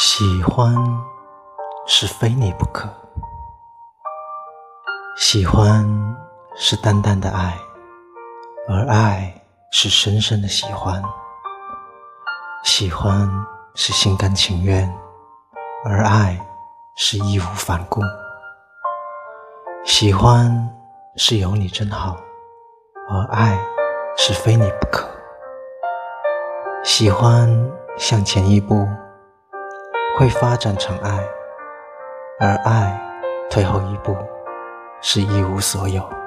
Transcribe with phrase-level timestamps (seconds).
[0.00, 0.72] 喜欢
[1.84, 2.88] 是非你不可，
[5.16, 5.84] 喜欢
[6.54, 7.58] 是淡淡的爱，
[8.68, 9.34] 而爱
[9.72, 11.02] 是深深的喜欢。
[12.62, 13.28] 喜欢
[13.74, 14.88] 是心甘情愿，
[15.84, 16.38] 而爱
[16.94, 18.00] 是义无反顾。
[19.84, 20.72] 喜欢
[21.16, 22.16] 是有你真好，
[23.10, 23.58] 而爱
[24.16, 25.08] 是非你不可。
[26.84, 27.50] 喜欢
[27.96, 28.86] 向前一步。
[30.18, 31.16] 会发展成爱，
[32.40, 33.00] 而爱
[33.48, 34.16] 退后一步，
[35.00, 36.17] 是一无所有。